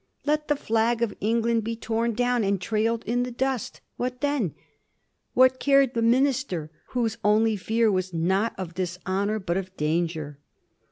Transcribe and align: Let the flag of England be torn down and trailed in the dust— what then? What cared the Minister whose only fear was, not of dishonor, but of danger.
Let 0.25 0.47
the 0.47 0.55
flag 0.55 1.03
of 1.03 1.15
England 1.21 1.63
be 1.63 1.75
torn 1.75 2.13
down 2.15 2.43
and 2.43 2.59
trailed 2.59 3.03
in 3.03 3.21
the 3.21 3.29
dust— 3.29 3.81
what 3.97 4.21
then? 4.21 4.55
What 5.35 5.59
cared 5.59 5.93
the 5.93 6.01
Minister 6.01 6.71
whose 6.87 7.19
only 7.23 7.55
fear 7.55 7.91
was, 7.91 8.11
not 8.11 8.55
of 8.57 8.73
dishonor, 8.73 9.37
but 9.37 9.57
of 9.57 9.77
danger. 9.77 10.39